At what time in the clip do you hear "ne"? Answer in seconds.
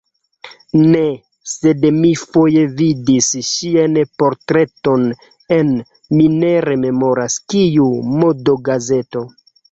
0.91-1.01, 6.37-6.49